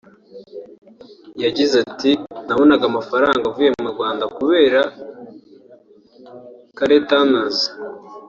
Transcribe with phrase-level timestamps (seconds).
[1.43, 2.11] yagize ati
[2.47, 4.81] “Nabonaga amafaranga avuye mu Rwanda kubera
[6.77, 7.57] Caller Tunes